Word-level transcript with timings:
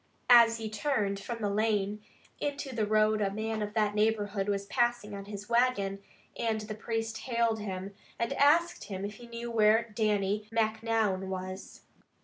As 0.31 0.57
he 0.57 0.67
turned 0.67 1.19
from 1.19 1.43
the 1.43 1.49
lane 1.51 2.01
into 2.39 2.73
the 2.73 2.87
road 2.87 3.21
a 3.21 3.29
man 3.29 3.61
of 3.61 3.75
that 3.75 3.93
neighborhood 3.93 4.49
was 4.49 4.65
passing 4.65 5.13
on 5.13 5.25
his 5.25 5.47
wagon, 5.47 5.99
and 6.35 6.61
the 6.61 6.73
priest 6.73 7.19
hailed 7.19 7.59
him, 7.59 7.93
and 8.17 8.33
asked 8.33 8.89
if 8.89 9.13
he 9.17 9.27
knew 9.27 9.51
where 9.51 9.91
Dannie 9.93 10.47
Macnoun 10.51 11.27
was. 11.29 11.81